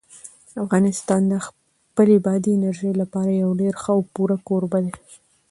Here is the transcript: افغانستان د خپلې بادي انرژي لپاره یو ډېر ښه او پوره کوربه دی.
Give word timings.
افغانستان 0.63 1.21
د 1.27 1.33
خپلې 1.45 2.15
بادي 2.25 2.51
انرژي 2.55 2.91
لپاره 3.01 3.31
یو 3.43 3.51
ډېر 3.61 3.73
ښه 3.81 3.91
او 3.95 3.99
پوره 4.13 4.37
کوربه 4.47 4.79
دی. 4.85 4.93